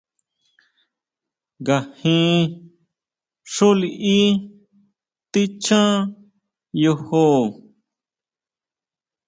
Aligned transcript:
¿Ngajin 1.61 2.41
xú 3.53 3.67
liʼí 3.79 4.19
tichjan 5.31 5.95
yojó? 6.81 7.27